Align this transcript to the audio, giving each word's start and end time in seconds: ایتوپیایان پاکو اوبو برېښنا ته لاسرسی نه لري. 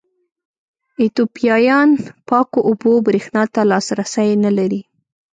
ایتوپیایان 1.01 1.89
پاکو 2.27 2.59
اوبو 2.67 2.91
برېښنا 3.07 3.43
ته 3.53 3.61
لاسرسی 3.71 4.29
نه 4.45 4.51
لري. 4.57 4.81